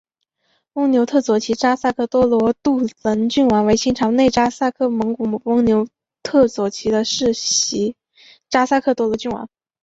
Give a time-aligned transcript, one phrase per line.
[0.73, 5.87] 翁牛特左旗扎萨克多罗杜棱郡王为清朝内扎萨克蒙古翁牛
[6.23, 7.95] 特左旗的世袭
[8.49, 9.47] 扎萨克多罗郡王。